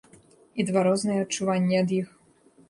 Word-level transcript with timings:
І 0.61 0.65
два 0.69 0.83
розныя 0.87 1.19
адчуванні 1.27 1.79
ад 1.83 1.95
іх. 1.99 2.09